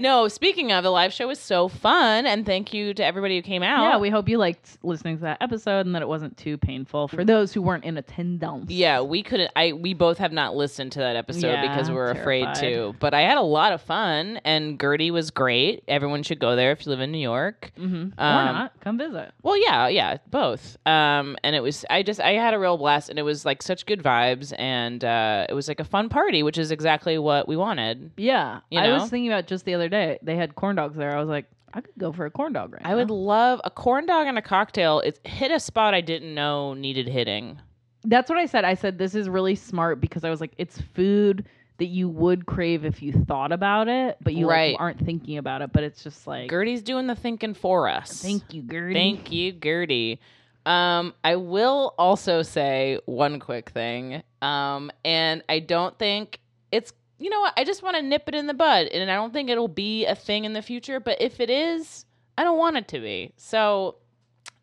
[0.00, 3.42] no, speaking of, the live show was so fun, and thank you to everybody who
[3.42, 3.82] came out.
[3.90, 7.08] Yeah, we hope you liked listening to that episode and that it wasn't too painful
[7.08, 8.70] for those who weren't in attendance.
[8.70, 9.50] Yeah, we couldn't.
[9.54, 12.60] I we both have not listened to that episode Yeah, because we were afraid terrified.
[12.60, 12.94] to.
[12.98, 15.84] But I had a lot of fun, and Gertie was great.
[15.86, 17.70] Everyone should go there if you live in New York.
[17.78, 18.18] Mm-hmm.
[18.20, 18.72] or Um, not.
[18.80, 19.32] Come visit.
[19.42, 20.78] Well, yeah, yeah, both.
[20.86, 21.84] Um, and it was.
[21.90, 25.04] I just I had a real blast, and it was like such good vibes, and
[25.04, 28.10] uh, it was like a fun party, which is exactly what we wanted.
[28.16, 28.60] Yeah.
[28.70, 28.94] You I know?
[28.94, 31.14] was thinking about just the other day, they had corn dogs there.
[31.16, 33.70] I was like, I could go for a corn dog right I would love a
[33.70, 35.00] corn dog and a cocktail.
[35.00, 37.60] It hit a spot I didn't know needed hitting.
[38.04, 38.64] That's what I said.
[38.64, 41.44] I said, this is really smart because I was like, it's food
[41.78, 44.76] that you would crave if you thought about it, but you like, Right.
[44.78, 45.72] aren't thinking about it.
[45.72, 48.20] But it's just like, Gertie's doing the thinking for us.
[48.22, 48.94] thank you, Gertie.
[48.94, 50.20] Thank you, Gertie.
[50.66, 54.22] Um, I will also say one quick thing.
[54.42, 56.38] Um, and I don't think
[56.72, 59.14] it's you know what, I just want to nip it in the bud, and I
[59.14, 62.06] don't think it'll be a thing in the future, but if it is,
[62.38, 63.34] I don't want it to be.
[63.36, 63.96] So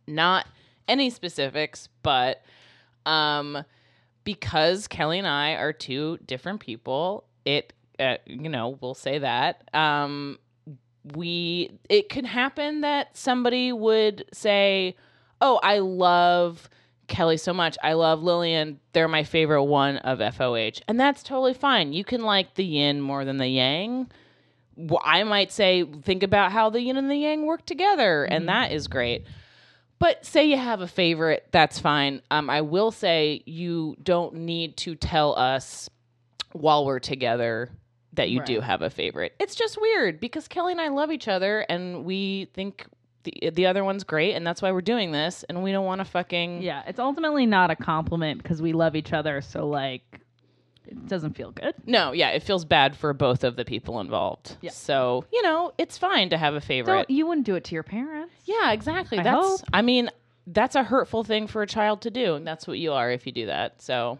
[0.07, 0.47] not
[0.87, 2.41] any specifics, but
[3.05, 3.63] um
[4.23, 9.69] because Kelly and I are two different people, it uh, you know, we'll say that.
[9.73, 10.39] Um
[11.15, 14.95] we it could happen that somebody would say,
[15.39, 16.69] "Oh, I love
[17.07, 17.77] Kelly so much.
[17.83, 18.79] I love Lillian.
[18.93, 21.93] They're my favorite one of FOH." And that's totally fine.
[21.93, 24.09] You can like the yin more than the yang.
[25.03, 28.71] I might say think about how the yin and the yang work together, and that
[28.71, 29.25] is great.
[29.99, 32.21] But say you have a favorite, that's fine.
[32.29, 35.89] Um, I will say you don't need to tell us
[36.51, 37.71] while we're together
[38.13, 39.33] that you do have a favorite.
[39.39, 42.85] It's just weird because Kelly and I love each other and we think
[43.31, 45.99] the the other one's great and that's why we're doing this and we don't want
[45.99, 49.41] to fucking Yeah, it's ultimately not a compliment because we love each other.
[49.41, 50.03] So, like,
[50.85, 51.75] it doesn't feel good.
[51.85, 54.57] No, yeah, it feels bad for both of the people involved.
[54.61, 54.71] Yeah.
[54.71, 56.93] So, you know, it's fine to have a favorite.
[56.95, 58.33] Don't, you wouldn't do it to your parents.
[58.45, 59.19] yeah, exactly.
[59.19, 59.61] I that's hope.
[59.73, 60.09] I mean,
[60.47, 63.25] that's a hurtful thing for a child to do, and that's what you are if
[63.25, 63.81] you do that.
[63.81, 64.17] So,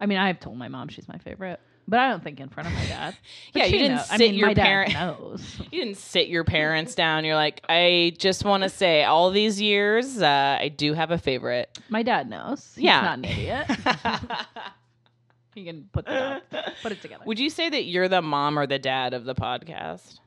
[0.00, 2.68] I mean, I've told my mom she's my favorite, but I don't think in front
[2.68, 3.16] of my dad.
[3.54, 5.56] Yeah, you didn't know- I sit mean, your my dad parent- knows.
[5.72, 7.24] You didn't sit your parents down.
[7.24, 11.18] You're like, I just want to say, all these years, uh, I do have a
[11.18, 11.76] favorite.
[11.88, 12.72] My dad knows.
[12.74, 13.00] He's Yeah.
[13.00, 13.66] not an idiot.
[15.54, 17.24] you can put that up, put it together.
[17.26, 20.18] Would you say that you're the mom or the dad of the podcast?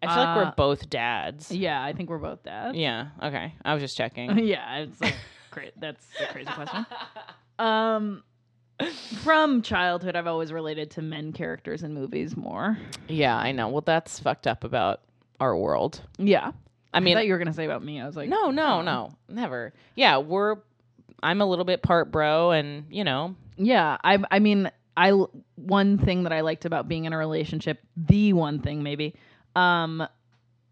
[0.00, 1.50] I feel like Uh, we're both dads.
[1.50, 2.76] yeah, I think we're both dads.
[2.78, 3.08] Yeah.
[3.20, 3.52] Okay.
[3.64, 4.38] I was just checking.
[4.38, 5.14] yeah, it's like
[5.76, 6.86] that's a crazy question.
[7.58, 8.22] Um,
[9.22, 12.78] from childhood, I've always related to men characters in movies more.
[13.08, 13.68] yeah, I know.
[13.68, 15.00] Well, that's fucked up about
[15.40, 16.00] our world.
[16.18, 16.52] Yeah,
[16.92, 18.00] I I mean, thought you were gonna say about me.
[18.00, 18.82] I was like, no, no, oh.
[18.82, 19.72] no, never.
[19.94, 20.56] Yeah, we're.
[21.22, 25.10] I'm a little bit part bro, and you know, Yeah, I I mean, I
[25.56, 29.14] one thing that I liked about being in a relationship, the one thing maybe,
[29.56, 30.06] um,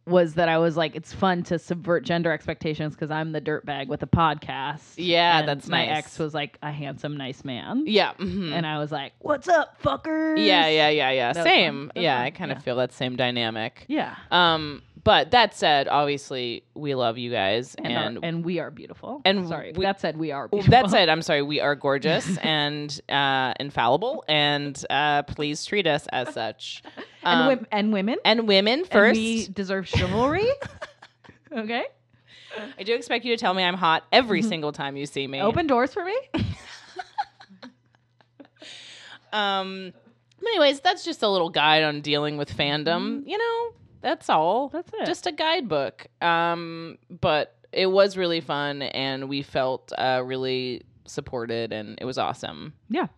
[0.06, 3.88] was that I was like, it's fun to subvert gender expectations because I'm the dirtbag
[3.88, 4.94] with a podcast.
[4.96, 5.98] Yeah, and that's my nice.
[5.98, 8.52] ex was like a handsome, nice man, yeah, mhm.
[8.52, 11.32] and I was like, "What's up, fuckers?" yeah, yeah, yeah, yeah.
[11.32, 11.74] That Same.
[11.74, 11.86] fun.
[11.88, 12.24] That was Yeah, fun.
[12.26, 12.62] I kind of Yeah.
[12.62, 13.84] feel that same dynamic.
[13.88, 14.14] yeah.
[14.30, 19.22] Um, but that said, obviously, we love you guys, And and, and we are beautiful.
[19.24, 20.48] and sorry, we- that said, we are.
[20.48, 20.70] Beautiful.
[20.72, 26.06] that said, I'm sorry, we are gorgeous and uh, infallible, and uh, please treat us
[26.12, 26.82] as such.
[27.22, 29.16] and, Um, and women and women And first.
[29.18, 30.48] we deserve chivalry.
[31.56, 31.84] okay,
[32.78, 35.40] I do expect you to tell me I'm hot every single time you see me.
[35.40, 36.18] open doors for me.
[39.32, 39.92] Um.
[40.46, 43.22] Anyways, that's just a little guide on dealing with fandom.
[43.26, 43.74] You know,
[44.06, 44.68] that's all.
[44.68, 45.04] That's it.
[45.04, 46.06] Just a guidebook.
[46.22, 46.98] Um.
[47.10, 52.72] But it was really fun, and we felt uh, really supported, and it was awesome.
[52.88, 53.08] yeah.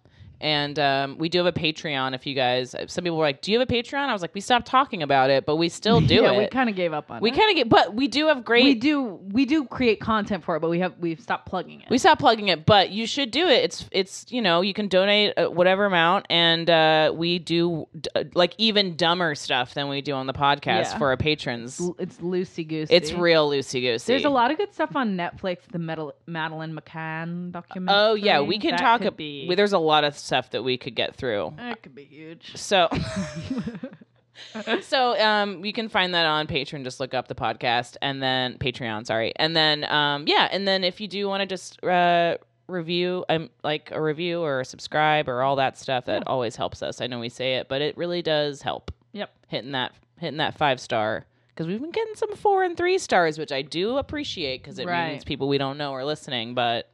[0.40, 2.14] And um, we do have a Patreon.
[2.14, 4.34] If you guys, some people were like, "Do you have a Patreon?" I was like,
[4.34, 6.38] "We stopped talking about it, but we still do yeah, it.
[6.38, 7.32] we kind of gave up on We it.
[7.32, 8.64] We kind of get, but we do have great.
[8.64, 11.90] we do we do create content for it, but we have we've stopped plugging it.
[11.90, 13.64] We stopped plugging it, but you should do it.
[13.64, 18.08] It's it's you know you can donate uh, whatever amount, and uh, we do d-
[18.14, 20.98] uh, like even dumber stuff than we do on the podcast Yeah.
[20.98, 21.80] for our patrons.
[21.80, 22.94] L- it's loosey goosey.
[22.94, 24.12] It's real loosey goosey.
[24.12, 25.58] There's a lot of good stuff on Netflix.
[25.72, 28.00] The Medal- Madeleine McCann documentary.
[28.00, 28.98] Oh yeah, we can That talk.
[29.00, 31.52] Could ab- be, there's a lot of stuff that we could get through.
[31.56, 32.52] that could be huge.
[32.56, 32.88] So.
[34.82, 38.56] so um you can find that on patreon just look up the podcast and then
[38.58, 42.36] patreon sorry and then um yeah and then if you do want to just uh
[42.68, 46.84] review um like a review or a subscribe or all that stuff that always helps
[46.84, 49.30] us i know we say it but it really does help Yep.
[49.48, 53.38] hitting that hitting that five star because we've been getting some four and three stars
[53.38, 55.10] which i do appreciate because it Right.
[55.14, 56.88] means people we don't know are listening but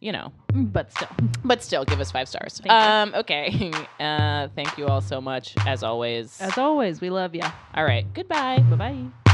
[0.00, 1.08] you know But still,
[1.44, 2.72] but still give us five stars Thank you.
[2.72, 7.42] um okay uh thank you all so much as always as always, we love you.
[7.74, 9.25] all right goodbye Bye bye.